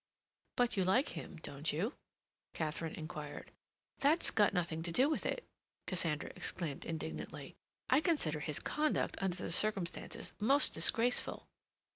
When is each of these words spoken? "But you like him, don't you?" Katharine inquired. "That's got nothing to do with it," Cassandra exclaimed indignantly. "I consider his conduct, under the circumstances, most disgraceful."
"But 0.55 0.75
you 0.77 0.83
like 0.83 1.09
him, 1.09 1.35
don't 1.43 1.71
you?" 1.71 1.93
Katharine 2.55 2.95
inquired. 2.95 3.51
"That's 3.99 4.31
got 4.31 4.51
nothing 4.51 4.81
to 4.81 4.91
do 4.91 5.07
with 5.07 5.27
it," 5.27 5.45
Cassandra 5.85 6.31
exclaimed 6.35 6.85
indignantly. 6.85 7.53
"I 7.87 8.01
consider 8.01 8.39
his 8.39 8.57
conduct, 8.59 9.15
under 9.21 9.35
the 9.37 9.51
circumstances, 9.51 10.33
most 10.39 10.73
disgraceful." 10.73 11.45